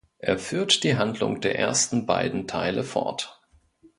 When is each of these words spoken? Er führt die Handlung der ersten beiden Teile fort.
Er 0.17 0.39
führt 0.39 0.83
die 0.83 0.97
Handlung 0.97 1.41
der 1.41 1.59
ersten 1.59 2.07
beiden 2.07 2.47
Teile 2.47 2.83
fort. 2.83 3.39